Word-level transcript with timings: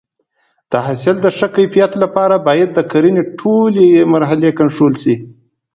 د 0.69 0.71
حاصل 0.85 1.15
د 1.21 1.27
ښه 1.37 1.47
کیفیت 1.55 1.91
لپاره 2.03 2.35
باید 2.47 2.69
د 2.73 2.79
کرنې 2.91 3.23
ټولې 3.39 3.87
مرحلې 4.13 4.49
کنټرول 4.59 4.93
شي. 5.03 5.15